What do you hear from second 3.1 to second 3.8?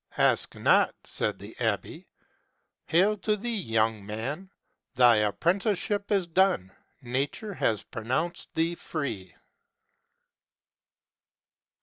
to thee,